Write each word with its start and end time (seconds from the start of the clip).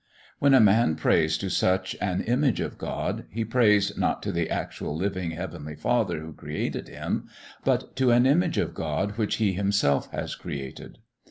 When 0.39 0.55
a 0.55 0.59
man 0.59 0.95
prays 0.95 1.37
to 1.37 1.51
such 1.51 1.95
an 2.01 2.21
image 2.23 2.59
of 2.59 2.79
God, 2.79 3.25
he 3.29 3.45
prays 3.45 3.95
not 3.95 4.23
to 4.23 4.31
the 4.31 4.49
actual 4.49 4.97
living 4.97 5.29
Heavenly 5.29 5.75
Father 5.75 6.21
who 6.21 6.33
created 6.33 6.87
him, 6.87 7.27
but 7.63 7.95
to 7.97 8.09
an 8.09 8.25
image 8.25 8.57
of 8.57 8.73
God 8.73 9.19
which 9.19 9.35
he 9.35 9.53
himself 9.53 10.09
has 10.09 10.33
created. 10.33 10.97